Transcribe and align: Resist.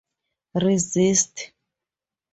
Resist. 0.63 1.35